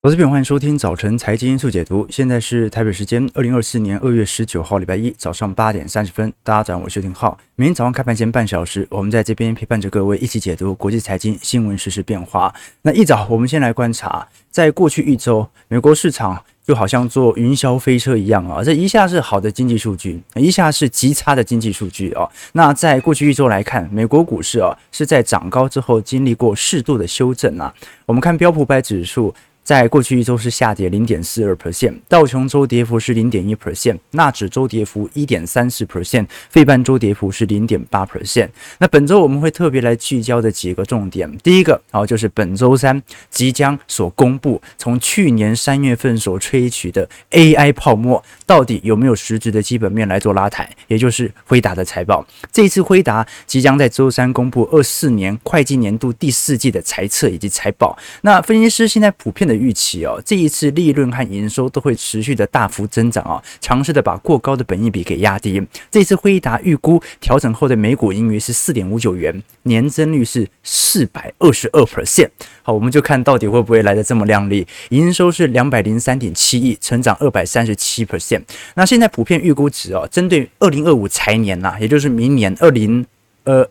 [0.00, 2.06] 投资朋友，欢迎收听早晨财经速解读。
[2.08, 6.32] 现在是台北时间二零二四年二月十九号礼拜一早上八点三十分。
[6.44, 7.36] 大家早上好，我是丁浩。
[7.56, 12.54] 每天早上开盘前半小时，我们在这边陪伴着各位一起解读国际财经新闻实、时变化。
[12.82, 22.28] 那一早，我们先来观察，在过去一周，美国市场就好像坐云霄飞车一样啊，这一下是好的经济数据，一下是极差的经济数据啊。
[22.52, 27.74] 那在过去一周来看，美国股市啊是在涨高之后经历过适度的修正啊。
[28.06, 29.34] 我们看标普百指数。
[29.68, 38.48] 在过去一周是下跌零点四二 percent，道琼周跌幅是零点一 percent，纳指周跌幅一点三四 percent，费半周跌幅是零点八 percent。
[38.78, 52.26] 那本周我们会特别来聚焦的几个重点，第一个啊就是本周三即将所公布，从去年三月份所吹取的 AI 泡沫，到底有没有实质的基本面来做拉抬，也就是辉达的财报。
[52.50, 57.94] 这次辉达即将在周三公布二四年会计年度第四季的财测以及财报。
[58.22, 59.57] 那分析师现在普遍的。
[59.58, 65.60] 预期哦，这一次利润和营收都会持续的大幅增长啊，尝试的把过高的本益比给压低。
[65.90, 72.30] 这次辉达预估调整后的每股盈余是四点五九元，年增率是四百二十二 percent。
[72.62, 74.66] 好，我们就看到底会不会来的这么亮丽。
[74.90, 78.42] 营收是两百零三点七亿，成长二百三十七 percent。
[78.74, 83.04] 那现在普遍预估值哦，针对二零二五财年呐，也就是明年二零
[83.44, 83.68] 呃。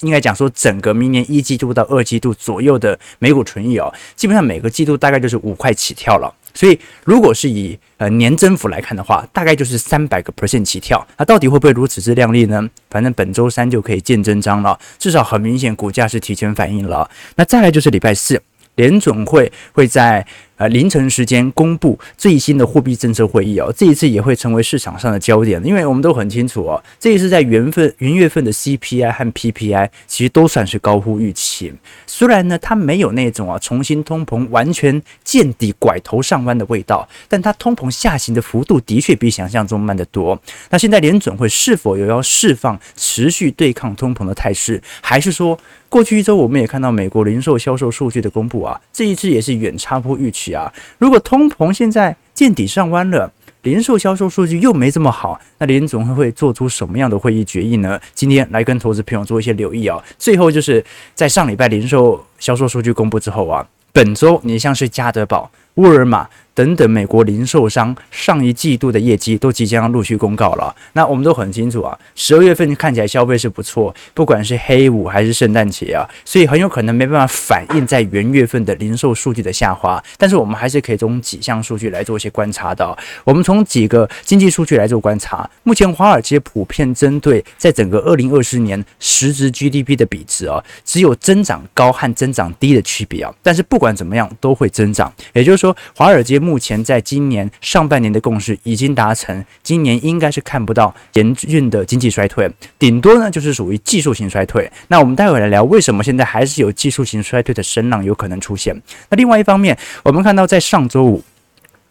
[0.00, 6.32] 应该讲说，整个明年一季度到二季度左右的每股纯益哦，基本上每个季度大概就是五块起跳了。
[6.54, 11.06] 所以，如果是以呃年增幅来看的话，大概就是三百个 percent 起跳。
[11.18, 12.68] 那到底会不会如此之亮丽呢？
[12.88, 14.78] 反正本周三就可以见真章了。
[14.98, 17.10] 至少很明显，股价是提前反应了。
[17.34, 18.40] 那再来就是礼拜四，
[18.76, 20.26] 联准会会在。
[20.56, 31.70] 呃，凌晨时间公布最新的货币政策会议哦，这一次也会成为市场上的焦点，因为我们都很清楚哦，这一次在元份元月份的 CPI 和 PPI 其实都算是高乎预期，
[32.06, 40.40] 虽然呢它没有那种啊重新通膨完全见底拐头上弯的味道，但它通膨下行的幅度的确比想象中慢得多。
[40.70, 45.58] 那现在联准会是否有要释放持续对抗通膨的态势，还是说
[45.90, 50.45] 过去一周我们也看到美国零售销售数据的公布啊，这一次也是远差乎预期。
[50.52, 58.00] 啊，如果通膨现在见底上弯了，零售销售数据又没这么好，那联总会会做出什么样的会议决议呢？
[58.14, 60.02] 今天来跟投资朋友做一些留意啊。
[60.18, 66.28] 最后就是在上礼拜零售销售数据公布之后啊，本周你像是家得宝、沃尔玛。
[66.56, 70.74] 等等，美国零售商上一季度的业绩都即将陆续公告了。
[70.94, 80.02] 那我们都很清楚啊，十二月份看起来消费是不错，不管是黑五还是圣诞节啊，所以很有可能没办法反映在元月份的零售数据的下滑。
[80.16, 82.96] 但是我们还是可以从几项数据来做一些观察的。
[83.22, 93.34] 我们从几个经济数据来做观察，目前华尔街普遍针对在整个二零二四年实质 GDP 的比值啊，只有增长高和增长低的区别啊。
[93.42, 95.12] 但是不管怎么样，都会增长。
[95.34, 96.40] 也就是说，华尔街。
[96.46, 102.48] 目前在今年上半年的共识已经达成，今年应该是看不到严峻的经济衰退，
[102.78, 104.70] 顶多呢就是属于技术型衰退。
[104.86, 108.80] 那我们待会来聊为什么现在还是有技术型衰退的声浪有可能出现。
[109.10, 111.24] 那另外一方面，我们看到在上周五。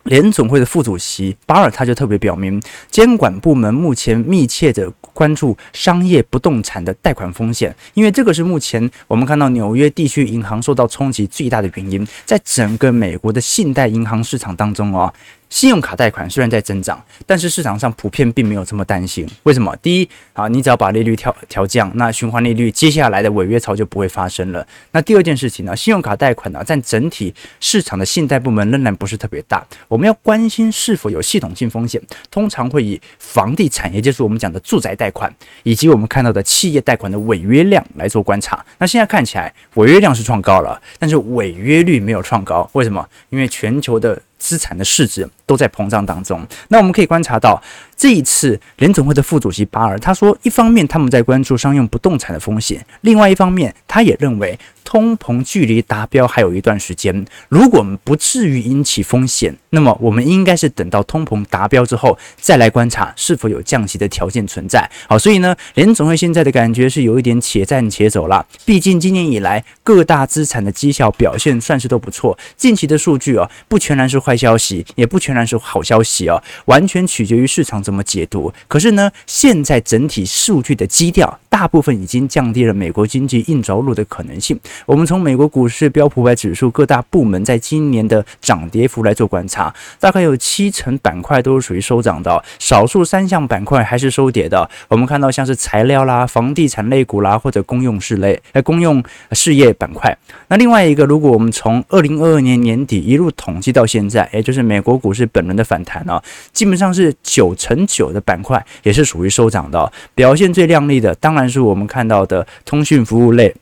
[0.05, 2.61] 联总会的副主席巴尔他就特别表明，
[2.91, 15.11] 监管部门目前密切的关注商业不动产的贷款风险，因为这个是目前我们看到纽约地区银行受到冲击最大的原因，在整个美国的信贷银行市场当中啊。
[15.49, 19.27] 信用卡贷款虽然在增长，但是市场上普遍并没有这么担心。
[19.43, 19.75] 为什么？
[19.81, 24.65] 第一啊，你只要把利率调调降，那循环利率接下来的违约潮就不会发生了。
[24.91, 29.65] 那第二件事情呢，信用卡贷款呢，占整体市场的信贷部门仍然不是特别大。
[29.87, 35.33] 我们要关心是否有系统性风险，通常会以房地产，也就是我们讲的住宅贷款，
[35.63, 38.65] 以及我们看到的企业贷款的违约量来做观察。
[38.77, 42.69] 那现在看起来违约量是创高了，但是违约率没有创高。
[42.73, 43.07] 为什么？
[43.29, 46.45] 因为全球的资产的市值都在膨胀当中。
[46.67, 47.61] 那我们可以观察到，
[47.95, 57.25] 这一次联总会的副主席巴尔他说，一方面他们在关注商用不动产的风险，另外一方面他也认为通膨距离达标还有一段时间。
[57.49, 64.89] 如果不至于引起风险，那么我们应该是等到通膨达标之后再来观察是否有降息的条件存在。
[65.09, 68.45] 好，所以呢，联总会现在的感觉是有一点且战且走了。
[68.63, 78.53] 毕竟今年以来各大资产的绩效表现算是都不错，近期的数据啊，不全然是坏消息，也不全然是好消息啊，完全取决于市场怎么解读。
[78.67, 94.69] 可是呢，现在整体数据的基调大部分已经降低了美国经济硬着陆的可能性，我们从美国股市标普五百指数各大部门在今年的涨跌幅来做观察，大概有七成板块都是属于收涨的，少数三项板块还是收跌的。
[94.87, 100.17] 我们看到像是材料啦、房地产类股啦，或者公用事类、呃公用事业板块。
[100.47, 106.21] 那另外一个，如果我们从二零二二年年底一路统计到现在，也就是美国股市本轮的反弹啊，
[106.53, 109.91] 基本上是九成九的板块也是属于收涨的。
[110.15, 113.53] 表现最亮丽的，当然是我们看到的通讯服务类。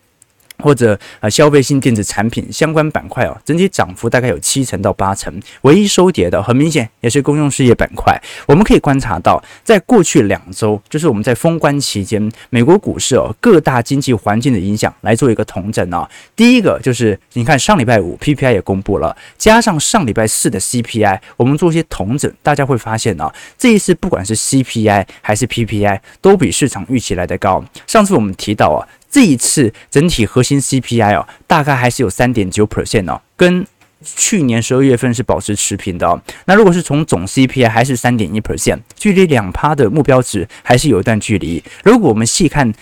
[0.60, 8.18] 或者呃消费性电子产品相关板块哦，整体涨幅大概有七成到八成，唯一收跌的很明显也是公用事业板块。
[8.46, 16.10] 我们可以观察到，在过去两周，就是我们在封关期间，美国股市哦各大经济环境的影响来做一个统整啊。
[16.36, 27.64] 第一个就是你看上礼拜五 PPI 也公布了，加上上礼拜四的 CPI，我们做一些统整，大家会发现啊，这一次不管是 CPI 还是 PPI 都比市场预期来得高。
[27.88, 28.88] 上次我们提到啊。
[29.14, 33.66] 这一次整体核心 CPI 哦，大概还是有三点九 percent 哦，跟
[34.04, 36.20] 去年十二月份是保持持平的哦。
[36.46, 41.64] 那如果是从总 CPI 还是三点一 percent，距离两趴的目标值还是有一段距离。
[41.84, 42.74] 如果我们细看。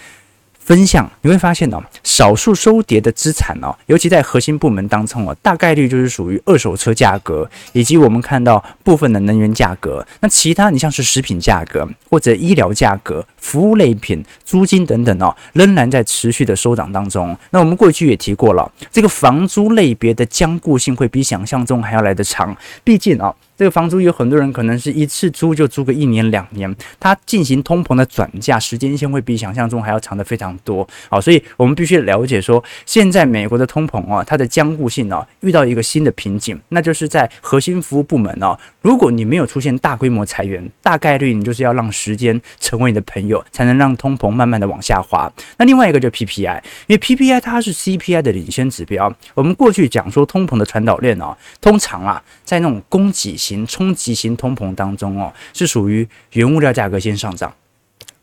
[0.64, 10.06] 分项你会发现哦，少数收跌的资产哦，尤其在核心部门当中哦，大概率就是属于二手车价格，以及我们看到部分的能源价格。
[10.22, 17.36] 那其他你像是食品价格或者医疗价格、服务类品、租金等等哦，仍然在持续的收涨当中。
[17.50, 23.34] 那我们过去也提过了，这个房租类别的僵固性会比想象中还要来得长，毕竟啊。
[23.62, 30.88] 这个房租有很多人可能是一次租就租个一年两年，它进行通膨的转嫁时间线会比想象中还要长得非常多。
[31.10, 45.32] 好，所以我们必须了解说，现在美国的通膨啊，它的僵固性啊，遇到一个新的瓶颈，那就是在核心服务部门啊，如果你没有出现大规模裁员，大概率你就是要让时间成为你的朋友，才能让通膨慢慢的往下滑。
[45.58, 49.16] 那另外一个就 PPI，因为 PPI 它是 CPI 的领先指标。
[49.36, 53.38] 我们过去讲说通膨的传导链啊，通常啊，在那种供给
[53.68, 57.54] 冲击型通膨当中哦，是属于原物料价格先上涨。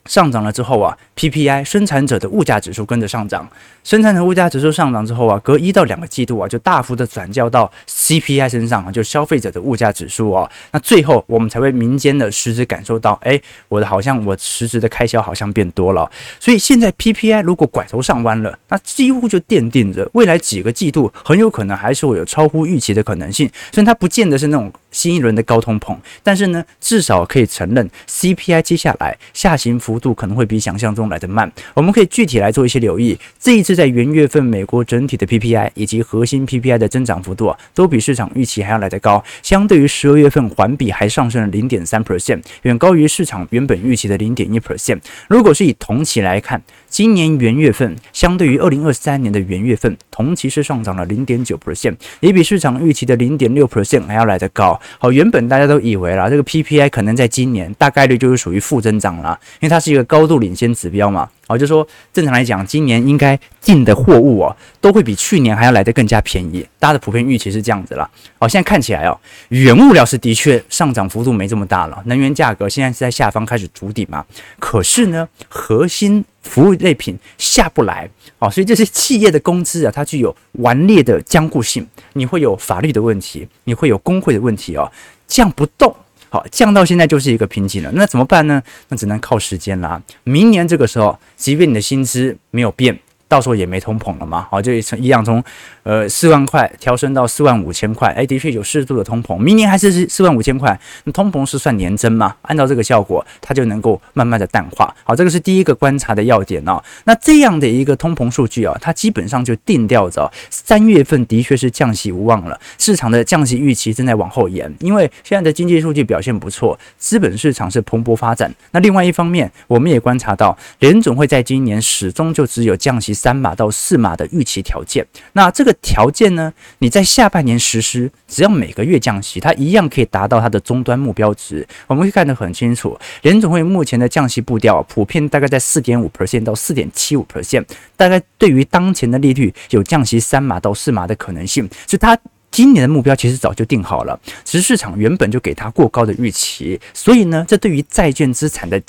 [0.06, 3.46] 上涨了之后啊，PPI 生产者的物价指数跟着上涨，
[3.84, 13.38] 生产者物价指数上涨之后啊，隔一到两个季度啊，就大幅的转交到 CPI 身上啊，就消费者的物价指数啊，那最后我们才会民间的实质感受到，哎，
[13.68, 16.10] 我的好像我实质的开销好像变多了，
[16.40, 33.18] 所以现在 PPI 如果拐头上弯了，那几乎就奠定着未来几个季度很有可能还是会有超乎预期的可能性，所以它不见得是那种新一轮的高通膨，但是呢，至少可以承认 CPI 接下来下行幅度可能会比想象中来得慢，我们可以具体来做一些留意。
[33.38, 39.22] 这一次在元月份，美国整体的 PPI 以及核心 PPI 的增长幅度啊，都比市场预期还要来得高。
[39.42, 45.00] 相对于十二月份环比还上升了零点三 percent，远高于市场原本预期的零点一 percent。
[45.28, 54.77] 如果是以同期来看，今年元月份相对于二零二三年的元月份，同期是上涨了零点九 percent，也比市场预期的零点六 percent 还要来得高。
[54.98, 61.28] 好，原本大家都以为啦，这个 PPI 可能在今年大概率就是属于负增长了，因为它是一个高度领先指标嘛。
[61.46, 66.66] 好，就说正常来讲，今年应该进的货物哦，都会比去年还要来得更加便宜。
[66.78, 68.08] 大家的普遍预期是这样子啦。
[68.38, 74.22] 好，现在看起来哦，原物料是的确上涨幅度没这么大了，能源价格现在是在下方开始筑底嘛。
[74.58, 78.08] 可是呢，核心服务类品下不来，
[78.38, 84.90] 哦，所以这些企业的工资啊，它具有顽劣的僵固性，你会有法律的问题，你会有工会的问题哦，
[85.26, 85.94] 降不动。
[86.30, 88.62] 好，降到现在就是一个瓶颈了，那怎么办呢？
[88.88, 90.02] 那只能靠时间啦。
[90.24, 92.98] 明年这个时候，即便你的薪资没有变。
[93.28, 95.44] 到时候也没通膨了嘛，好，就一样从
[95.82, 102.34] 呃四万块调升到四万五千块，哎，的确有适度的通膨，明年还是四万五千块，那通膨是算年增嘛？
[102.40, 104.94] 按照这个效果，它就能够慢慢的淡化。
[105.04, 106.82] 好，这个是第一个观察的要点哦。
[107.04, 118.50] 那这样的一个通膨数据啊，它基本上就定调着三月份的确是降息无望了，市场的降息预期正在往后延，因为现在的经济数据表现不错，资本市场是蓬勃发展。
[118.70, 123.17] 那另外一方面，我们也观察到联准会在今年始终就只有降息。
[123.18, 126.52] 三码到四码的预期条件，那这个条件呢？
[126.78, 131.66] 你在下半年实施，只要每个月降息，它一样可以达到它的终端目标值。
[131.88, 137.64] 我们会看得很清楚，联总会目前的降息步调普遍大概在四点五 percent 到四点七五 percent，
[137.96, 142.16] 大概对于当前的利率有降息三码到四码的可能性，所以它
[142.50, 148.80] 今年的目标其实早就定好了，只是市场原本就给它过高的预期，所以呢，这对于债券资产的。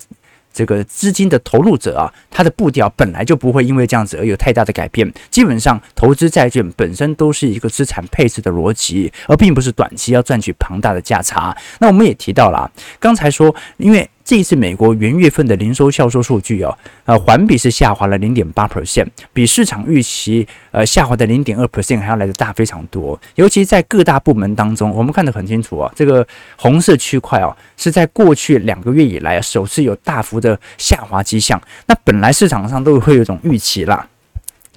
[0.59, 5.09] 这个资金的投入者啊，他的步调本来就不会因为这样子而有太大的改变。
[5.31, 11.55] 基本上，投资债券本身都是一个资产配置的逻辑，而并不是短期要赚取庞大的价差。
[11.79, 23.19] 那我们也提到了，刚才说，因为这一次美国元月份的零售销售数据哦，呃，环比是下滑了零点八 percent，比市场预期呃下滑的零点二 percent 还要来得大非常多。
[23.33, 26.23] 尤其在各大部门当中，我们看得很清楚啊，这个
[26.57, 31.59] 红色区块哦，是在过去两个月以来首次有大幅的下滑迹象。
[31.87, 34.07] 那本来市场上都会有一种预期啦。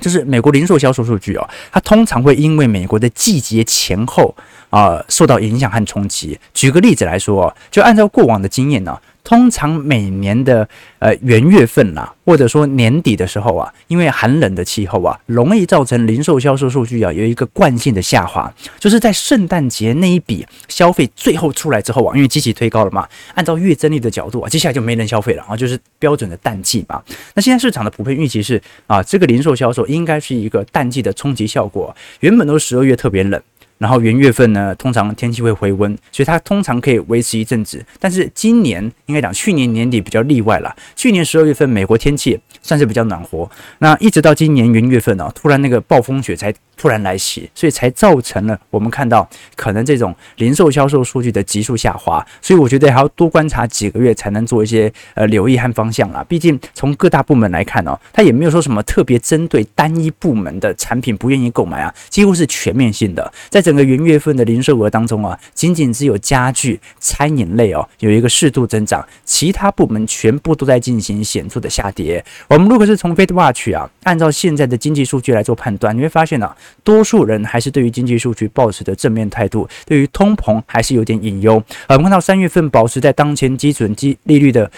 [0.01, 4.35] 就是美国零售销售数据哦，它通常会因为美国的季节前后
[4.71, 6.41] 啊、受到影响和冲击。
[6.55, 8.99] 举个例子来说哦，就按照过往的经验呢。
[9.25, 18.53] 通常每年的呃元月份啦，或者说年底的时候啊，因为寒冷的气候啊，容易造成零售销售数据啊有一个惯性的下滑。
[18.79, 27.01] 就是在圣诞节那一笔消费最后出来之后啊，因为积极推高了嘛，按照月增率的角度啊，接下来就没人消费了啊，就是标准的淡季嘛。
[27.35, 31.95] 那现在市场的普遍预期是啊，这个零售销售应该是一个淡季的冲击效果。
[32.21, 33.41] 原本都十二月特别冷。
[33.83, 37.85] 然后元月份呢，通常天气会回温，所以它通常可以维持一阵子。
[37.99, 40.73] 但是今年应该讲，去年年底比较例外了。
[40.95, 43.51] 去年十二月份，美国天气算是比较暖和。
[43.79, 52.25] 那一直到今年元月份呢，突然那个暴风雪才突然来袭，所以才造成了我们看到可能这种零售销售数据的急速下滑。
[52.41, 56.25] 所以我觉得还要多观察几个月，才能做一些呃留意和方向啦。
[56.29, 63.72] 毕竟从各大部门来看呢，它也没有说什么特别针对单一部门的产品不愿意购买啊，几乎是全面性的，在这。
[63.73, 72.23] 整个元月份的零售额当中啊，仅仅只有家具、餐饮类哦有一个适度增长，其他部门全部都在进行显著的下跌。
[72.49, 81.55] 我们如果是从 FedWatch 啊，按照现在的经济数据来做判断，你会发现呢、多数人还是对于经济数据保持的正面态度，对于通膨还是有点隐忧。
[81.89, 84.71] 我们看到三月份保持在当前基准基利率的，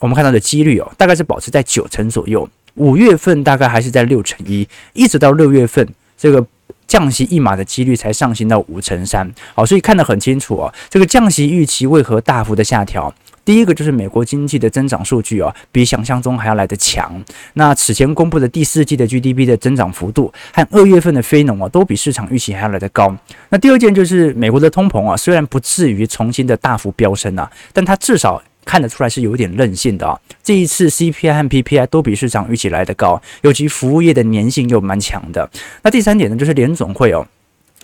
[0.00, 2.46] 我们看到的几率哦，大概是保持在九成左右。
[2.74, 6.46] 五月份大概还是在六成一，一直到六月份这个。
[6.86, 10.72] 降息一码的几率才上行到五成三，好，所以看得很清楚哦。
[10.88, 13.12] 这个降息预期为何大幅的下调？
[13.44, 17.22] 第一个就是美国经济的增长数据哦，比想象中还要来得强。
[17.52, 23.14] 那此前公布的第四季的 GDP 的增长幅度和二月份的非农啊，都比市场预期还要来得高。
[23.50, 28.42] 那第二件就是美国的通膨啊，虽然不至于重新的大幅飙升啊，但它至少。
[28.64, 35.48] 看得出来是有点韧性的啊，这一次 CPI 和 PPI 都比市场预期来得高，尤其服务业的粘性又蛮强的。
[35.82, 37.26] 那第三点呢，就是联总会哦，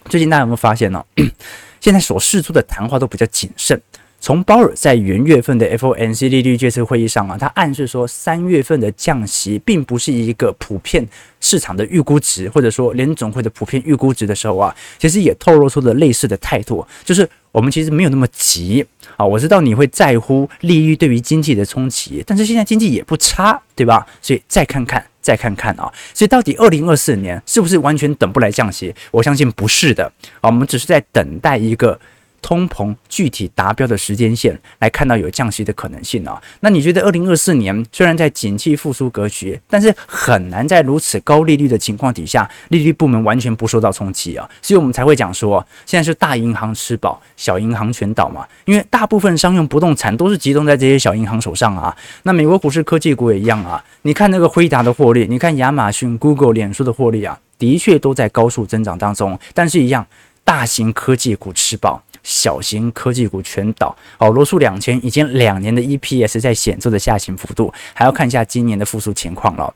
[0.09, 1.05] 最近大家有没有发现呢？
[1.81, 3.81] 现在所释出的谈话都比较谨慎。
[4.23, 11.09] 从鲍尔在元月份的 FOMC 利率决策会议上啊，他暗示说三月份的降息并不是一个普遍
[11.41, 18.85] 市场的预估值，或者说联总会的普遍预估值的时候啊，其实也透露出了类似的态度，就是我们其实没有那么急
[19.21, 19.25] 啊。
[19.25, 24.07] 我知道你会在乎利率对于经济的冲击，但是现在经济也不差，对吧？
[24.23, 25.93] 所以再看看，再看看啊。
[26.15, 28.95] 所以到底二零二四年是不是完全等不来降息？
[29.11, 30.11] 我相信不是的
[30.41, 32.01] 啊，我们只是在等待一个。
[32.43, 51.97] 通膨具体达标的时间线来看到有降息的可能性啊，那你觉得二零二四年虽然在景气复苏格局，但是很难在如此高利率的情况底下，利率部门完全不受到冲击啊，所以我们才会讲说，现在是大银行吃饱，小银行全倒嘛，因为大部分商用不动产都是集中在这些小银行手上啊。
[52.23, 60.07] 那美国股市科技股也一样啊，你看那个辉达的获利，你看亚马逊、Google、脸书的获利啊，的确都在高速增长当中，但是一样，
[60.45, 62.03] 大型科技股吃饱。
[62.23, 69.73] 小型科技股全倒，哦，罗素两千已经两年的 EPS 在显著的下行幅度，还要看一下今年的复苏情况了。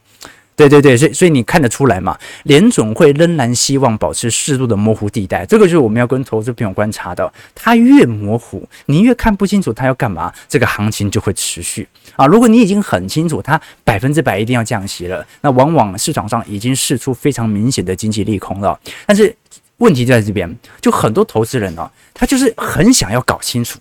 [0.57, 2.17] 对对对，所以所以你看得出来嘛？
[2.43, 7.29] 联总会仍然希望保持适度的模糊地带，这个就是我们要跟投资朋友观察的。
[7.53, 11.85] 它越模糊，你越看不清楚它要干嘛，这个行情就会持续
[12.15, 12.25] 啊。
[12.25, 18.79] 如果你已经很清楚它百分之百一定要降息了，那往往市场上已经释出非常明显的经济利空了。
[19.05, 19.35] 但是
[19.77, 23.79] 问题就在这边，就很多投资人呢、他就是很想要搞清楚，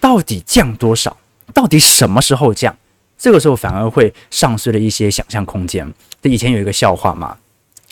[0.00, 1.16] 到底降多少，
[1.52, 2.74] 到底什么时候降，
[3.18, 5.92] 这个时候反而会丧失了一些想象空间。
[6.22, 7.36] 这以前有一个笑话嘛，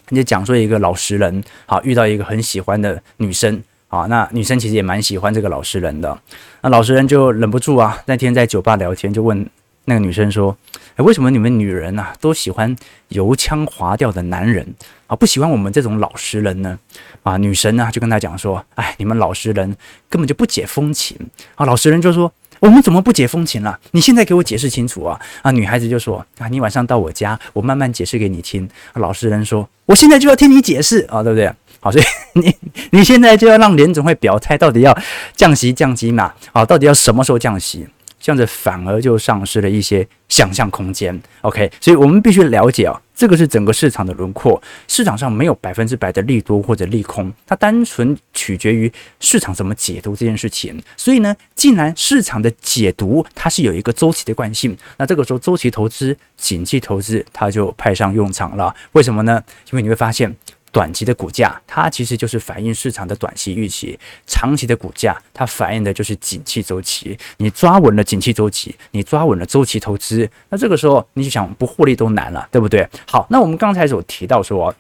[0.09, 6.19] 你就讲说一个老实人，好遇到一个很喜欢的女生，啊，那女生其实也蛮喜欢这个老实人的，
[6.63, 9.47] 那老实人就忍不住啊，那天在酒吧聊天，就问
[9.85, 10.57] 那个女生说。
[10.95, 12.77] 哎，为什么你们女人呐、啊、都喜欢
[13.09, 14.75] 油腔滑调的男人
[15.07, 16.79] 啊，不喜欢我们这种老实人呢？
[17.23, 19.75] 啊，女神呢就跟他讲说，哎，你们老实人
[20.11, 21.17] 根本就不解风情
[21.55, 21.65] 啊。
[21.65, 23.81] 老实人就说，我们怎么不解风情了？
[23.93, 25.19] 你现在给我解释清楚啊！
[25.41, 28.69] 啊，女孩子就说，啊，你晚上到我家，我慢慢解释给你听。
[28.93, 31.51] 老实人说，我现在就要听你解释啊，对不对？
[31.81, 32.05] 好，所以
[32.39, 32.55] 你
[32.91, 34.95] 你现在就要让联总会表态，到底要
[35.35, 36.35] 降息降息嘛？
[36.53, 37.89] 啊，到底要什么时候降息？
[38.23, 41.21] 这样子反而就丧失了一些想象空间。
[41.41, 44.63] OK，所以我们必须了解啊，这个是整个市场的轮廓。
[44.87, 50.81] 市场上没有百分之百的利多或者利空，它单纯取决于市场怎么解读这件事情。
[50.97, 58.73] 所以呢，既然市场的解读它是有一个周期的惯性，那这个时候周期投资、景气投资它就派上用场了。
[58.93, 59.43] 为什么呢？
[59.73, 60.35] 因为你会发现。
[60.73, 63.95] 短期的股价，它其实就是反映市场的短期预期；
[64.27, 67.17] 长期的股价，它反映的就是景气周期。
[67.37, 72.89] 你抓稳了景气周期，你抓稳了周期投资，那这个时候你就想不获利都难了，对不对？
[73.07, 74.75] 好，那我们刚才所提到说，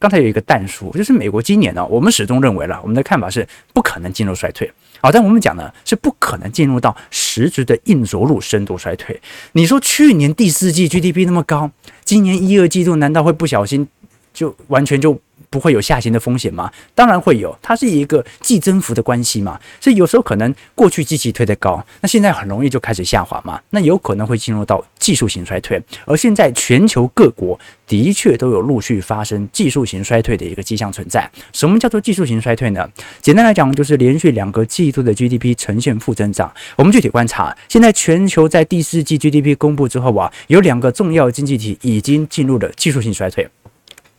[0.00, 4.68] 刚才有一个但书，就是美国今年呢，我们始终认为了，我们的看法是不可能进入衰退。
[5.00, 9.20] 好，但我们讲呢，是不可能进入到实质的硬着陆深度衰退。
[9.52, 11.70] 你说去年第四季 GDP 那么高，
[12.04, 13.86] 今年一二季度难道会不小心
[14.34, 15.20] 就完全就？
[15.50, 16.70] 不会有下行的风险吗？
[16.94, 25.80] 当然会有，它是一个季增幅的关系嘛，所以有时候可能过去基期推得高，那现在很容易就开始下滑嘛，那有可能会进入到技术性衰退。
[26.04, 31.30] 而现在全球各国的确都有陆续发生技术型衰退的一个迹象存在。
[31.52, 32.88] 什么叫做技术型衰退呢？
[33.20, 36.52] 简单来讲，就是连续两个季度的 GDP 呈现负增长。
[36.76, 43.48] 我们具体观察，现在全球在第四季 GDP 公布之后啊，有两个重要经济体已经进入了技术性衰退。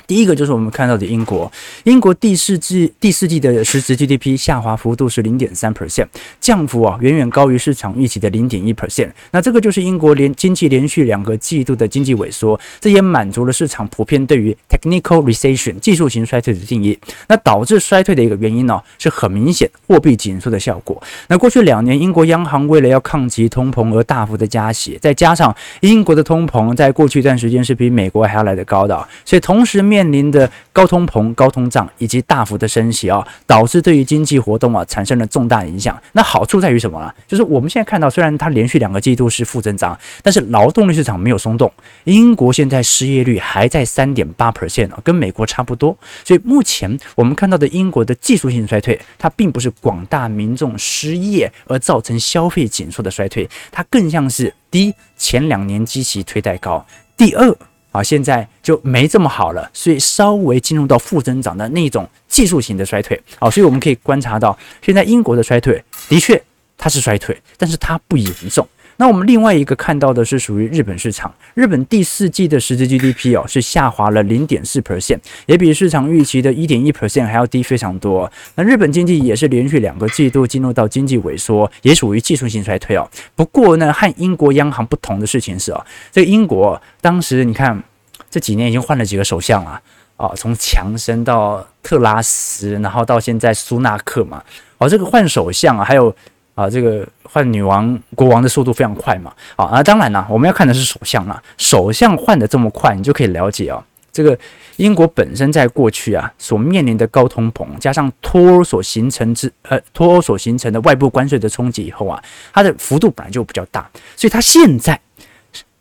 [0.07, 1.51] 第一个就是我们看到的英国，
[1.83, 6.07] 英国第四季第四季的实质 GDP 下滑幅度是零点三 percent，
[6.39, 9.09] 降幅啊远远高于市场预期的零点一 percent。
[9.31, 16.97] 那这个就是英国连经济连续两个季度的经济萎缩，这也满足了市场普遍对于 technical recession 技术型衰退的定义。
[17.27, 21.03] 那导致衰退的一个原因呢，是很明显货币紧缩的效果。
[21.27, 29.96] 那过去两年，英国央行为了要抗击通膨而大幅的加息，再加上英国的通膨在过去一段时间是比美国还要来得高的，所以同时面。
[29.97, 35.99] 面临的高通膨、高通胀以及大幅的升息啊，导致对于经济活动啊产生了重大影响。
[36.11, 37.11] 那好处在于什么呢？
[37.27, 41.71] 就是我们现在看到，虽然它连续两个季度是负增长，但是劳动力市场没有松动。
[42.03, 45.97] 英国现在失业率还在三点八 percent 啊，跟美国差不多。
[46.23, 56.85] 所以目前我们看到的英国的技术性衰退，它并不是广大民众失业而造成消费紧缩的衰退，它更像是第一，前两年基期推太高；
[57.17, 57.57] 第二。
[57.97, 63.19] 啊，现在就没这么好了，所以稍微进入到负增长的那种技术型的衰退。
[63.39, 66.39] 啊，所以我们可以观察到，现在英国的衰退的确
[66.77, 68.67] 它是衰退，但是它不严重。
[68.97, 78.31] 那我们另外一个看到的是属于日本市场，日本第四季的实质 GDP 哦是下滑了零点四 percent，也比市场预期的一点一 percent 还要低非常多。
[78.55, 83.09] 那日本经济也是连续两个季度进入到经济萎缩，也属于技术性衰退哦。
[83.35, 87.83] 不过呢，和英国央行不同的事情是哦，这个英国当时你看。
[88.29, 89.81] 这几年已经换了几个首相了
[90.17, 94.43] 啊，从强生到特拉斯，然后到现在苏纳克嘛，
[94.79, 96.13] 哦，这个换首相啊，还有
[96.57, 104.35] 啊，这个换女王、国王的速度非常快嘛，好，啊，当然了，我们要看的是首相啊，首相换的这么快，你就可以了解啊，这个
[104.77, 112.19] 英国本身在过去啊所面临的高通膨，加上脱欧所形成之呃脱欧所形成的外部关税的冲击以后啊，
[112.51, 114.99] 它的幅度本来就比较大，所以它现在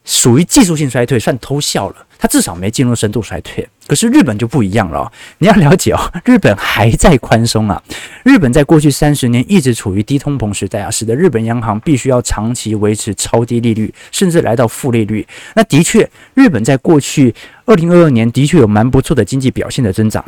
[0.07, 1.97] 属于技术性衰退，算偷笑了。
[2.19, 5.13] 它至少没进入深度衰退，可是日本就不一样了。
[5.37, 7.83] 你要了解哦，日本还在宽松啊。
[8.25, 15.27] 日本在过去三十年一直处于低通膨时代啊，使得日本央行必须要长期维持超低利率，甚至来到负利率。
[15.55, 17.35] 那的确，日本在过去
[17.67, 20.25] 二零二二年的确有蛮不错的经济表现的增长。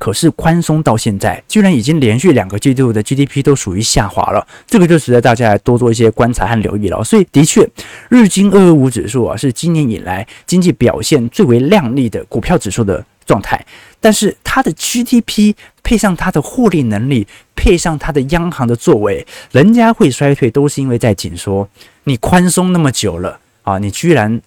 [0.00, 7.02] 可是宽松到现在，居然已经连续两个季度的 GDP 都属于下滑了，这个就值得大家多做一些观察和留意了。
[7.04, 7.68] 所以，的确，
[8.08, 13.64] 日经二二五指数啊，是今年以来经济表现最为亮丽的股票指数的状态。
[14.00, 21.68] 但是，它的 GDP 配上它的获利能力，配上它的央行的作为，人家会衰退，都是因为在紧缩。
[22.02, 24.42] 你宽松那么久了啊，你居然。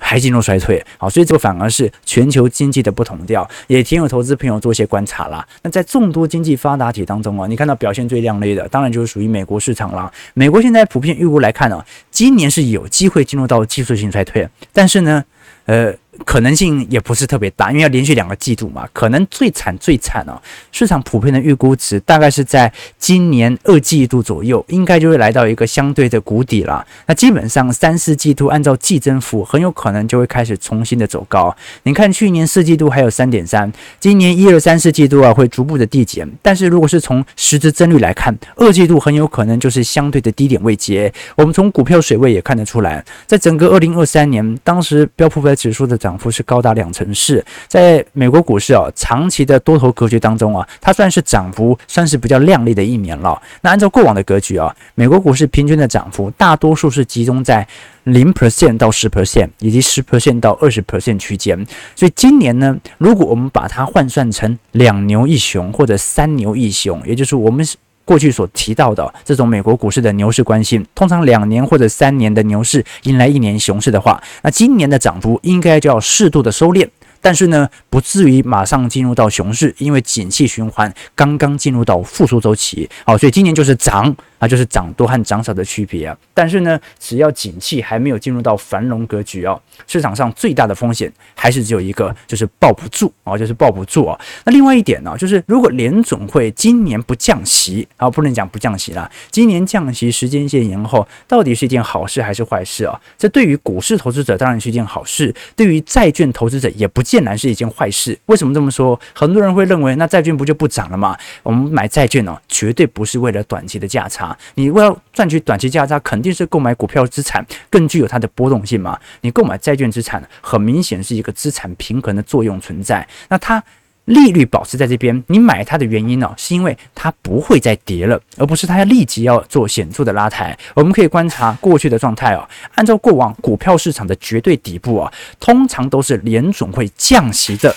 [0.00, 5.46] 还进入衰退，好，所以这个反而是全球经济的不同调，也挺有投资朋友做一些观察啦。
[5.62, 10.10] 那在众多经济发达体当中啊，你看到表现最亮丽的，当然就是属于美国市场啦。
[10.34, 15.22] 美国现在普遍预估来看呢、啊，今年是有机会进入到技术性衰退，但是呢，
[15.66, 15.94] 呃。
[16.24, 20.40] 可能性也不是特别大，因为要连续两个季度嘛，可能最惨最惨哦。
[20.70, 26.86] 市场普遍的预估值大概是在今年二季度左右，应该就会来到一个相对的谷底了。
[27.06, 31.54] 那基本上三四季度按照季增幅，很有可能就会开始重新的走高。
[31.84, 36.30] 你看去年四季度还有三点三，今年一二三四季度啊会逐步的递减。
[36.42, 41.12] 但是如果是从实质增率来看，二季度很有可能就是相对的低点位阶。
[41.34, 46.09] 我们从股票水位也看得出来，在整个二零二三年，当时标普五百指数的涨。
[46.10, 47.44] 涨幅是高达两成四。
[47.68, 53.40] 在美国股市啊，长期的多头格局当中啊，它算是涨幅算是比较亮丽的一年了。
[53.60, 57.64] 那按照过往的格局啊，美国股市平均的涨幅大多数是集中在
[58.02, 61.64] 零 percent 到十 percent，以及十 percent 到二十 percent 区间。
[61.94, 67.64] 所以今年呢，如果我们把它换算成两牛一熊或者三牛一熊，也就是我们
[68.10, 76.88] 过去所提到的这种美国股市的牛市惯性，通常两年或者三年的牛市迎来一年熊市的话，那今年的涨幅应该就要适度的收敛。
[77.20, 84.16] 但是呢，不至于马上进入到熊市，因为景气循环刚刚进入到复苏周期，好，所以今年就是涨。
[84.40, 94.18] 那就是涨多和涨少的区别啊，但是呢，只要景气还没有进入到繁荣格局哦，市场上最大的风险还是只有一个，就是抱不住啊，就是抱不住啊。
[94.44, 102.98] 那另外一点呢，就是如果联总会今年不降息啊，不能讲不降息啦，今年降息时间线延后，到底是一件好事还是坏事啊？
[103.18, 108.18] 这对于股市投资者当然是一件好事，对于债券投资者也不见然是一件坏事。
[108.26, 108.98] 为什么这么说？
[109.14, 111.14] 很多人会认为，那债券不就不涨了吗？
[111.42, 114.29] 我们买债券呢，绝对不是为了短期的价差。
[114.54, 118.98] 你为了赚取短期价差，肯定是购买股票资产更具有它的波动性嘛？
[119.20, 123.06] 你购买债券资产，很明显是一个资产平衡的作用存在。
[123.28, 123.62] 那它
[124.06, 130.56] 利率保持在这边，你买它的原因呢，是因为它不会再跌了，而不是它要立即要做显著的拉抬。
[130.74, 137.72] 我们可以观察过去的状态哦，按照过往股票市场的绝对底部啊，通常都是联总会降息的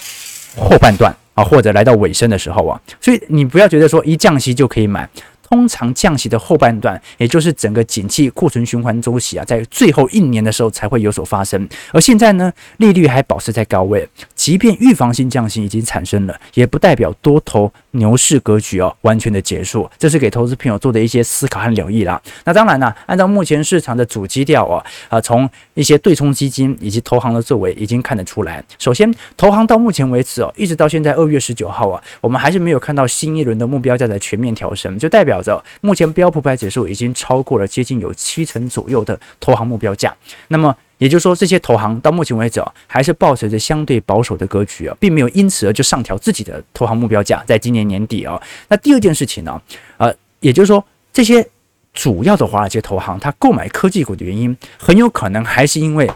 [0.57, 5.07] 后半段啊，或者来到尾声的时候啊，所以你不要觉得说一降息就可以买。
[5.53, 11.69] 通常降息的后半段，也就是整个景气库存循环周期啊，在最后一年的时候才会有所发生。
[11.91, 14.09] 而现在呢，利率还保持在高位，
[14.43, 19.89] 即便预防性降息已经产生了，也不代表多头牛市格局哦完全的结束。
[19.97, 22.21] 这是给投资朋友做的一些思考和留意啦。
[22.43, 28.61] 那当然呢，按照目前市场的主基调啊，啊，从一些对冲基金以及投行的作为已经看得出来。
[28.77, 35.63] 首先，投行到目前为止哦，一直到现在二月十九号啊，我们还是没有看到新一轮的目标价的全面调升，就代表着。
[35.79, 40.13] 目前标普百指数已经超过了接近有七成左右的投行目标价，
[40.49, 48.41] 那么也就是说，这些投行到目前为止啊，还是抱持着相对保守的格局啊，并没有因此而就上调自己的投行目标价，在今年年底啊。
[48.67, 49.61] 那第二件事情呢，
[49.97, 51.45] 呃，也就是说，这些
[51.93, 56.09] 主要的华尔街投行，它购买科技股的原因，很有可能还是因为。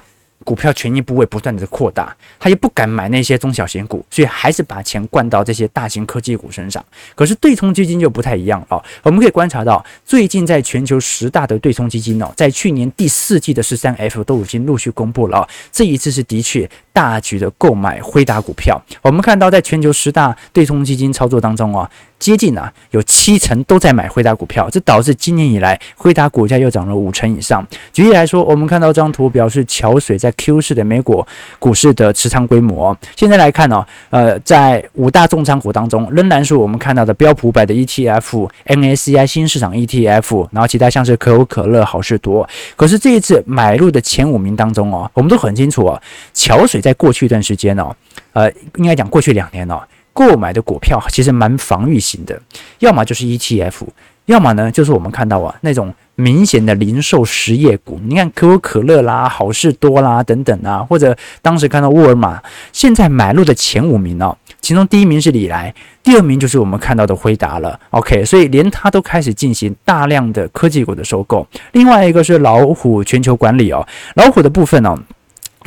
[0.47, 6.81] 股票权益部位不断的扩大，他也不敢买那些中小型股，所以还是把钱灌到这些大型科技股身上。
[7.15, 18.81] 可是对冲基金就不太一样哦，我们可以观察到，最近在全球十大的对冲基金呢，在去年第四季的十三 F 都已经陆续公布了，这一次是的确大举的购买辉达股票。
[19.03, 21.87] 我们看到，在全球十大对冲基金操作当中哦。
[22.19, 27.63] 接近啊，有七成都在买辉达股票，这导致今年以来辉达股价又涨了五成以上。
[27.93, 31.23] 举例来说，我们看到这张图表示桥水在 Q 市的美股
[31.59, 32.97] 股市的持仓规模。
[33.15, 42.49] 现在来看呢、哦，呃，在五大重仓股当中，仍然是我们看到的标普百的 ETF、MSCI 新市场 ETF，然后其他像是可口可乐、好事多。
[42.75, 46.01] 可是这一次买入的前五名当中哦，我们都很清楚哦，
[46.33, 47.93] 桥水在过去一段时间哦，
[48.33, 49.81] 呃，应该讲过去两年哦。
[50.13, 52.41] 购买的股票其实蛮防御型的，
[52.79, 53.85] 要么就是 ETF，
[54.25, 62.41] 要么呢就是我们看到啊那种明显的零售实业股，你看可口可乐啦、好事多啦等等啊，或者当时看到沃尔玛，
[62.73, 65.71] 现在买入的前五名哦，其中第一名是李来，
[66.01, 67.79] 第二名就是我们看到的辉达了。
[67.91, 71.47] OK，所以连它都开始进行大量的科技股的收购。
[71.73, 74.97] 另外一个是老虎全球管理哦，老虎的部分哦。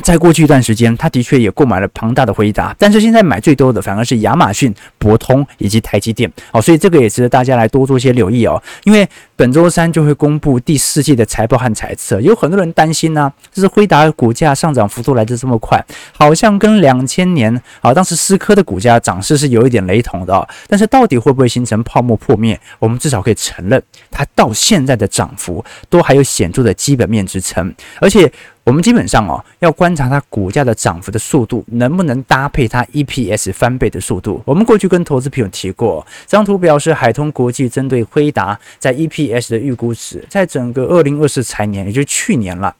[0.01, 8.61] 在过去一段时间，他的确也购买了庞大的回答，但是现在买最多的反而是亚马逊、博通以及台积电哦，所以这个也值得大家来多做些留意哦。
[8.83, 9.07] 因为
[9.41, 22.61] 本周三就会公布第四季的财报和财测，有很多人担心呢、啊，就是辉达股价上涨幅度来得这么快，好像跟两千年啊当时思科的股价涨势是有一点雷同的、哦，但是到底会不会形成泡沫破灭？
[22.77, 28.31] 我们至少可以承认，它到现在的涨幅都还有显著的基本面支撑，而且。
[28.63, 34.39] 我们基本上哦，要观察它股价的涨幅的速度，能不能搭配它 EPS 翻倍的速度。
[34.45, 42.75] 我们过去跟投资朋友提过，这张图表示海通国际针对辉达在 EPS EPS 的预估值，在整个二零二四财年，也就是去年了，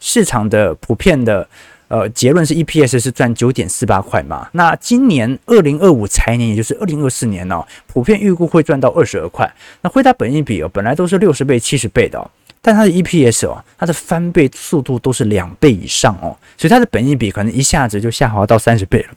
[0.00, 1.48] 市场的普遍的
[1.88, 4.48] 呃结论是 EPS 是赚九点四八块嘛。
[4.52, 9.50] 那今年二零二五财年，也就是二零二四年哦，普遍预估会赚到二十二块。
[9.82, 12.30] 那回答本益比哦，本来都是六十倍、七十倍的哦。
[12.64, 19.08] 但它的 EPS 哦，它的翻倍速度都是两倍以上哦，所以它的本益比可能一下子就下滑到三十倍了。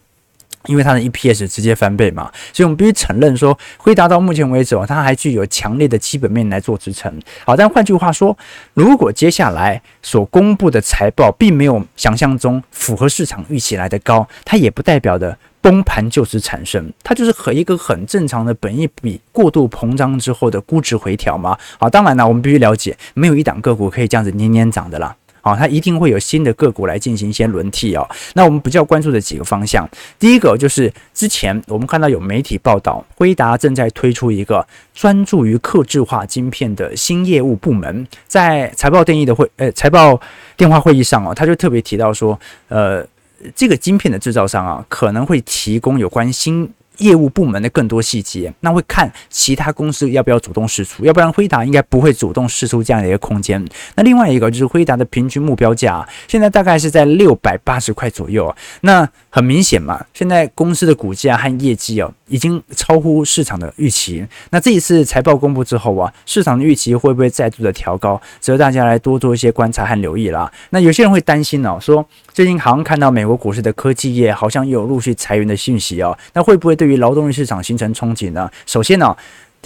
[0.67, 7.12] 因为它的 EPS 直接翻倍嘛，所以我们必须承认说，辉达到目前为止哦，它还具有强烈的基本面来做支撑。
[7.45, 8.38] 好，但换句话说，
[8.73, 21.58] 如果接下来所公布的财报并没有想象中符合市场预期来的高，它也不代表的崩盘就此产生，它就是和一个很正常的本益比过度膨胀之后的估值回调嘛。
[21.80, 25.15] 好，当然呢，我们必须了解，没有一档个股可以这样子年年涨的啦。
[25.45, 28.10] 啊，它一定会有新的个股来进行一些轮替哦。
[28.34, 38.08] 那我们比较关注的几个方向，第一个就是之前我们看到有媒体报道，辉达正在推出一个专注于客制化晶片的新业务部门。
[38.27, 40.19] 在财报定义的会，呃，财报
[40.58, 43.05] 电话会议上哦，他就特别提到说，呃，
[43.55, 46.67] 这个晶片的制造商啊，可能会提供有关新。
[46.97, 53.63] 业务部门的更多细节，那会看其他公司要不要主动试出，要不然辉达应该不会主动试出这样的一个空间。
[53.95, 58.53] 那另外一个就是辉达的平均目标价，现在大概是在六百八十块左右。
[58.81, 64.25] 那很明显嘛，现在公司的股价和业绩哦，已经超乎市场的预期。
[64.49, 68.19] 那这一次财报公布之后啊，市场的预期会不会再度的调高？
[68.41, 70.51] 值得大家来多做一些观察和留意啦。
[70.71, 78.49] 那有些人会担心呢，说最近好像看到美国股市的科技业好像有陆续裁员的讯息哦，那会不会对于劳动力市场形成冲击呢？
[78.65, 79.15] 首先呢，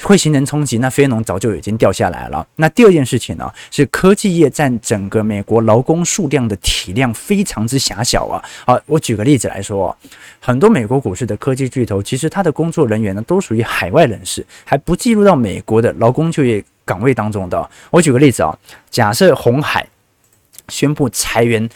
[0.04, 2.46] 会形成冲击，那非农早就已经掉下来了。
[2.56, 8.44] 那第二件事情呢，是科技业占整个美国劳工数量的体量非常之狭小啊。
[8.66, 9.96] 好，我举个例子来说，
[10.40, 17.70] 很多美国股市的科技巨头，其实它的工作人员呢，都属于海外人士，还不计入到美国的劳工就业岗位当中的。
[17.92, 18.58] 我举个例子啊，
[18.90, 19.88] 假设红海
[20.70, 21.70] 宣布裁员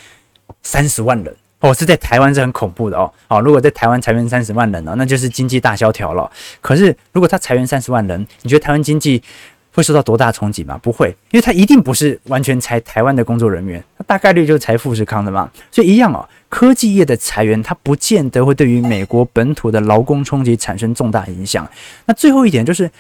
[0.62, 1.36] 三十万人。
[1.64, 3.10] 哦，是在台湾是很恐怖的哦。
[3.30, 6.30] 好，如果在台湾裁员三十万人呢，那就是经济大萧条了。
[6.60, 9.24] 可是，如果他裁员三十万人，你觉得台湾经济
[9.72, 10.78] 会受到多大冲击吗？
[10.84, 15.50] 不会，因为他一定不是完全裁台湾的工作人员，他大概率就是裁富士康的嘛。
[15.72, 21.66] 所以一样哦，科技业的裁员，它不见得会对于美国本土的劳工冲击产生重大影响。
[22.08, 22.92] 那最后一点就是，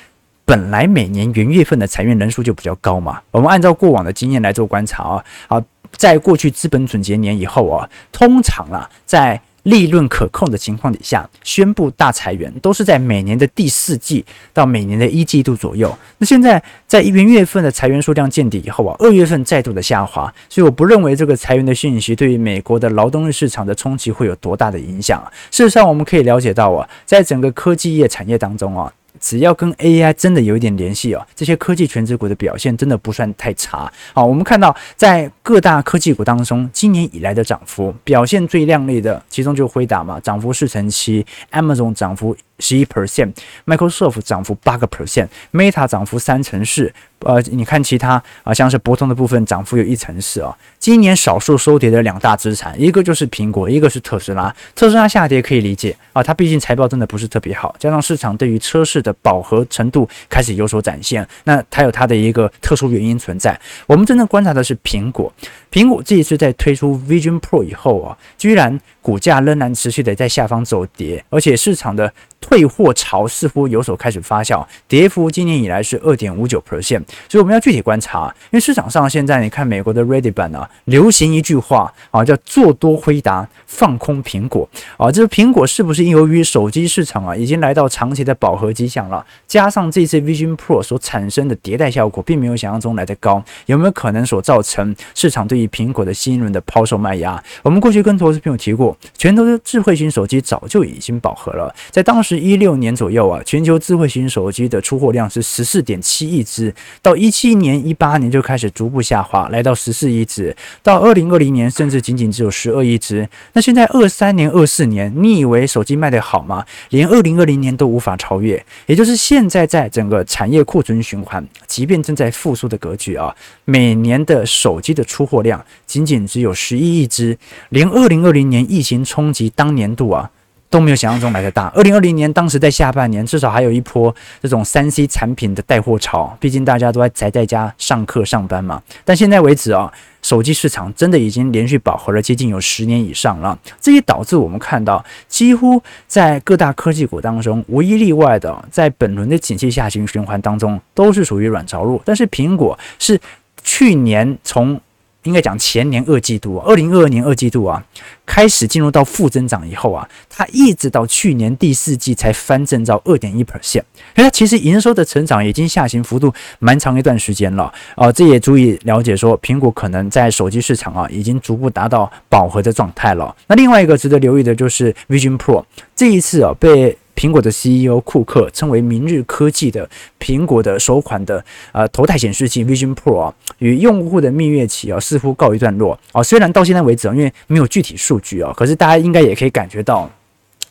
[0.45, 3.19] 本来每年元月份的裁员人数就比较高嘛。
[3.31, 5.61] 我们按照过往的经验来做观察啊，好。
[5.95, 15.97] 在过去资本总结年以后啊，通常啊，在利润可控的情况底下，宣布大裁员都是在每年的第四季到每年的一季度左右。
[16.17, 25.23] 那现在在元月份的裁员数量见底以后啊，二月份再度的下滑，所以我不认为这个裁员的讯息对于美国的劳动力市场的冲击会有多大的影响。
[25.49, 28.91] 事实上，我们可以了解到啊，在整个科技业产业当中啊。
[29.23, 33.89] 只要跟 AI 真的有一点联系哦，这些科技全职股的表现真的不算太差。
[34.13, 46.93] 好，我们看到在各大科技股当中，今年以来的涨幅表现最亮丽的，其中就辉达嘛，涨幅四成七；Amazon 涨幅十一 percent；Microsoft 涨幅八个 percent；Meta 涨幅三成四。
[47.19, 50.53] 呃，你看其他啊，像是博通的部分涨幅有一成四啊。
[50.77, 54.53] 今年少数收跌的两大资产，一个就是苹果，一个是特斯拉。
[54.75, 63.57] 特斯拉下跌可以理解啊，它毕竟财报真的不是特别好，加上市场对于车市的饱和程度开始有所展现，那它有它的一个特殊原因存在。
[63.87, 65.31] 我们真正观察的是苹果，
[65.71, 72.11] 苹果这一次在推出 Vision Pro 以后啊，居然股价仍然持续的在下方走跌，而且市场的。
[72.43, 97.41] 退货潮似乎有所开始发酵，跌幅今年以来是二点五九 percent，所以我们要具体观察，因为市场上现在你看美国的 Reddit 版啊，流行一句话啊，叫做多辉达，放空苹果啊，这个苹果是不是由于手机市场啊已经来到长期的饱和迹象了，加上这次 Vision Pro 所产生的迭代效果并没有想象中来得高，有没有可能所造成市场对于苹果的新一轮的抛售卖压？
[97.61, 102.32] 我们过去跟投资朋友提过，全球的智慧型手机早就已经饱和了，在当时。
[102.37, 113.27] 一六年左右啊，全球智慧型手机的出货量是十四点七亿只，到一七年、一八年就开始逐步下滑，来到十四亿只，到二零二零年甚至仅仅只有十二亿只。
[113.53, 116.65] 那现在二三年、二四年，你以为手机卖得好吗？
[116.89, 118.63] 连二零二零年都无法超越。
[118.85, 127.37] 也就是现在在整个产业库存循环，即便正在复苏的格局啊，每年的手机的出货量仅仅只有十一亿只，
[127.69, 130.29] 连二零二零年疫情冲击当年度啊。
[130.73, 131.67] 都没有想象中来的大。
[131.75, 138.81] 二零二零年当时在下半年，至少还有一波这种三 C 产品的带货潮，毕竟大家都在宅在家上课上班嘛。
[139.05, 143.55] 但现在为止啊，手机市场真的已经连续饱和了接近有十年以上了。
[143.79, 152.01] 这也导致我们看到，几乎在各大科技股当中，无一例外的，在本轮的景气下行循环当中，都是属于软着陆。
[152.03, 153.21] 但是苹果是
[153.63, 154.81] 去年从
[155.23, 157.83] 应该讲前年二季度，二零二二年二季度啊，
[158.25, 163.83] 开始进入到负增长以后啊，它一直到去年第四季才翻正到二点一 percent。
[164.15, 173.35] 哎，它其实营收的成长已经下行幅度蛮长一段时间了啊，这也足以了解说，苹果可能在手机市场啊，已经逐步达到饱和的状态了。
[173.47, 175.63] 那另外一个值得留意的就是 Vision Pro，
[175.95, 176.97] 这一次啊被。
[177.15, 186.21] 苹果的 CEO 库克称为明日科技的苹果的首款的呃头戴显示器 Vision Pro 啊，与用户的蜜月期啊似乎告一段落啊。
[186.23, 190.09] 虽然到现在为止啊，因为没有具体数据啊，可是大家应该也可以感觉到。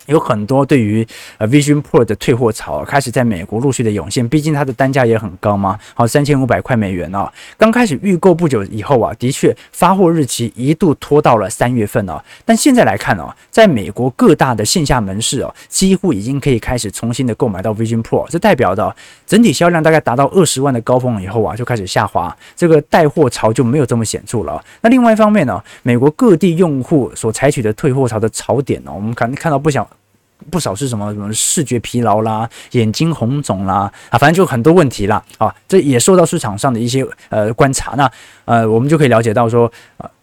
[0.06, 1.06] 有很多对于
[1.38, 7.30] 呃 Vision Pro 的退货潮开始在美国陆续的涌现，毕竟它的单价也很高嘛，好三千五百块美元哦。
[7.56, 12.20] 刚开始预购不久以后啊，的确发货日期一度拖到了三月份哦。
[12.44, 18.94] 但现在来看哦，在美国各大的线下门市哦，几乎已经可以开始重新的购买到 Vision Pro，这代表的
[19.26, 24.62] 整体销量大概达到二十万的高峰以后啊，就开始下滑，这个带货潮就没有这么显著了。
[24.80, 29.86] 那另外一方面呢，美国各地用户所采取的退货潮的槽点呢，我们看看到不想。
[30.50, 37.94] 不少是什么什么视觉疲劳啦、眼睛红肿啦啊，反正就很多问题啦啊，这也受到市场上的一些呃观察。
[37.96, 38.10] 那
[38.44, 39.70] 呃，我们就可以了解到说，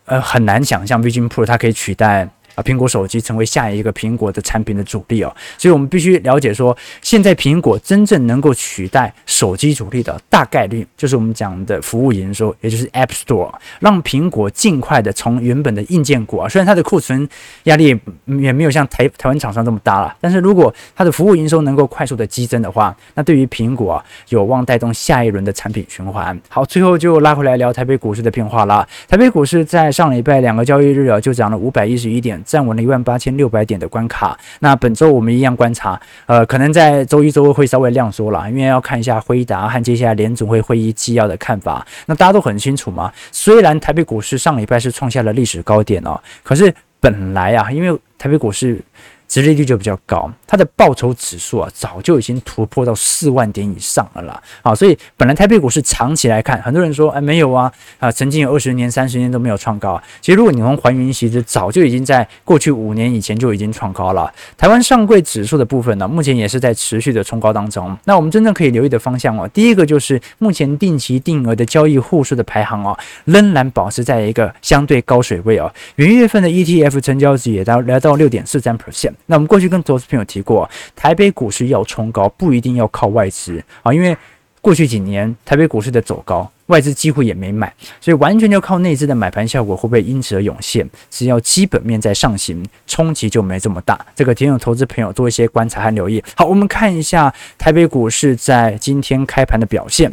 [0.06, 2.30] 呃很难想象 Vision Pro 它可以取代。
[2.64, 17.28] 苹果手机成为下一个苹果的产品的主力哦，所以我们必须了解说，现在苹果真正能够取代手机主力的大概率，就是我们讲的服务营收，也就是 App Store，让苹果尽快的从原本的硬件股啊，虽然它的库存
[17.64, 26.40] 压力也没有像台台湾厂商这么大了，但是如果它的服务营收能够快速的激增的话，那对于苹果啊，有望带动下一轮的产品循环。
[26.50, 28.88] 好，最后就拉回来聊台北股市的变化啦。
[29.08, 32.42] 台北股市在上礼拜两个交易日啊，就涨了五百一十一点。
[32.50, 34.38] 站稳了一万八千六百点的关卡。
[34.60, 41.86] 那本周我们一样观察，呃，可能在周一、周二会稍微量缩了，因为要看一下辉达和接下来联总会会议纪要的看法。
[42.08, 48.82] 那大家都很清楚嘛，虽然台北股市上礼拜是创下了历史高点哦，可是本来啊，因为台北股市。
[49.30, 54.42] 殖利率就比较高，它的报酬指数啊，早就已经突破到四万点以上了啦。
[54.64, 60.02] 好，所以本来台北股市长期来看，很多人说，哎，没有啊，啊，曾经有二十年、三十年都没有创高。
[60.20, 64.34] 其实如果你从还原其实早就已经在过去五年以前就已经创高了。
[64.58, 67.96] 台湾上柜指数的部分呢，目前也是在持续的冲高当中。
[68.06, 75.72] 那我们真正可以留意的方向哦，第一个就是目前定期定额的交易户数的排行哦，仍然保持在一个相对高水位哦。
[75.98, 79.14] 元月份的 ETF 成交值也到来到六点四三 percent。
[79.28, 84.18] 那我们过去跟投资朋友提过，台北股市要冲高，不一定要靠外资啊，因为
[84.62, 90.88] 过去几年台北股市的走高，外资几乎也没买，所以完全就靠内资的买盘效果，会不会因此而涌现？
[91.10, 94.06] 只要基本面在上行，冲击就没这么大。
[94.16, 96.22] 这个提醒投资朋友多一些观察和留意。
[96.36, 100.12] 好，我们看一下台北股市在今天开盘的表现。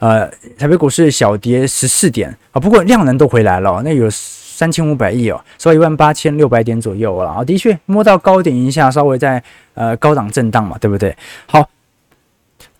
[0.00, 4.10] 呃，台北股市小跌十四点啊，不过量能都回来了，那有。
[4.52, 11.16] 三千五百亿哦，所以一万八千六百点左右了啊，的确摸到高点一下，稍微在呃高档震荡嘛，对不对？
[11.46, 11.66] 好，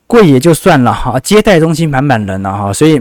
[0.06, 3.00] 贵也就算了哈，接待中心满满人了哈，所以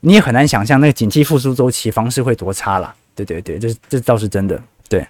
[0.00, 4.58] 你也很难想象那个景气复苏周期方式会多差了，对对对，这这倒是真的，
[4.88, 5.06] 对。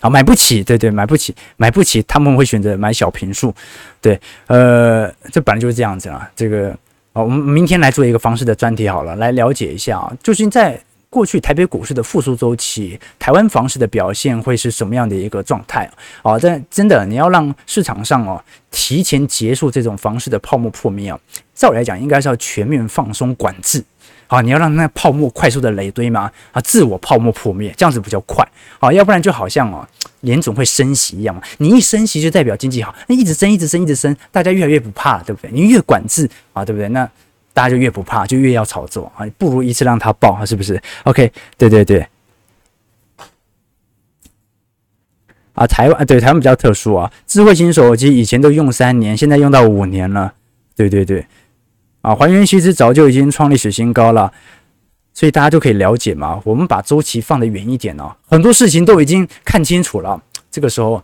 [0.00, 3.54] 好，买不起，对对，买不起，买不起，他们会选择买小平数，
[4.00, 6.76] 对，呃，这本来就是这样子啊，这个，
[7.12, 10.80] 好，我们明天来做一个房市的专题好了，来了解一下啊，就是在。
[11.16, 15.90] 过去台北股市的复苏周期，台湾房市的表现会是什么样的一个状态？
[16.20, 18.38] 哦，但真的你要让市场上哦
[18.70, 21.18] 提前结束这种房市的泡沫破灭啊，
[21.54, 23.82] 照理来讲应该是要全面放松管制
[24.26, 28.46] 啊，你要让那泡沫快速的累堆嘛啊，自我泡沫破灭，这样子比较快
[28.78, 29.88] 啊，要不然就好像哦
[30.20, 35.50] 联总会升息一样嘛，你一升息就代表经济好，那一直升一直升一直升，大家越来越不怕了，对不对？
[35.50, 36.90] 你越管制啊，对不对？
[36.90, 37.10] 那。
[37.56, 39.24] 大家就越不怕，就越要炒作啊！
[39.38, 42.06] 不如一次让它爆，是不是？OK，对对对。
[45.54, 50.34] 啊，台湾对台湾比较特殊啊，智慧型手机以前都用三年，现在用到五年了。
[50.76, 51.24] 对对对。
[52.02, 54.30] 啊，还原其实早就已经创历史新高了，
[55.14, 56.38] 所以大家就可以了解嘛。
[56.44, 60.22] 我们把周期放得远一点哦，很多事情都已经看清楚了。
[60.50, 61.02] 这个时候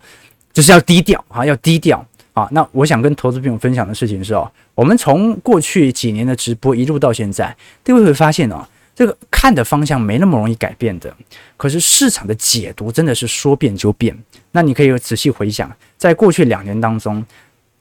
[0.52, 2.06] 就是要低调啊，要低调。
[2.32, 11.14] 啊，那我想跟投资朋友分享的事情是哦，我们从过去几年的直播一路到现在，各位会发现哦，这个看的方向没那么容易改变的。
[11.56, 14.16] 可是市场的解读真的是说变就变。
[14.52, 17.22] 那你可以仔细回想，在过去两年当中，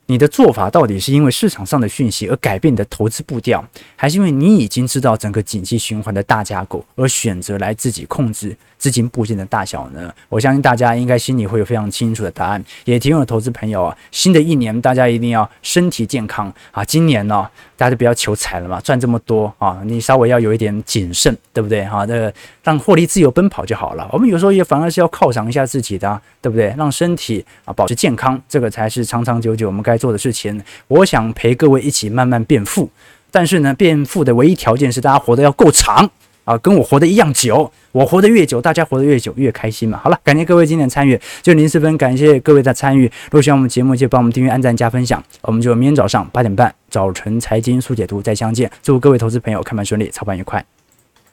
[0.08, 10.12] 你的做法到底是因为市场上的讯息而改变你的投资步调，还是因为你已经知道整个景气循环的大架构而选择来自己控制资金部件的大小呢？
[10.28, 12.64] 我相信大家应该心里会有非常清楚的答案。
[12.86, 16.84] 也提供了投资朋友啊，新的一年大家一定要身体健康啊！
[16.84, 21.86] 今年呢、大家就不要求财了嘛，赚这么多啊，你稍微要有一点谨慎，对不对？
[21.86, 24.10] 哈，这个让获利自由奔跑就好了。
[24.12, 26.74] 我们有时候也反而是要犒赏一下自己的，对不对？
[26.76, 30.60] 让身体啊保持健康，这个才是长长久久我们该做的事情。
[30.88, 32.90] 我想陪各位一起慢慢变富。
[33.30, 36.10] 但是呢，变富的唯一条件是大家活得要够长
[36.46, 37.72] 啊，跟我活得一样久。
[37.92, 40.00] 我活得越久，大家活得越久，越开心嘛。
[40.04, 43.06] 好了，感谢各位今天参与，就零四分，感谢各位的参与。
[43.26, 45.24] 如果喜欢我们节目，就帮我们订阅、按赞、加分享。
[45.42, 48.70] 我们就明天早上八点半，早晨财经速解读再相见。
[48.82, 50.64] 祝各位投资朋友开盘顺利，操盘愉快。